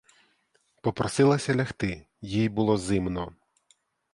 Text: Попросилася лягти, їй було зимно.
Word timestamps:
Попросилася 0.81 1.55
лягти, 1.55 2.07
їй 2.21 2.49
було 2.49 2.77
зимно. 2.77 3.35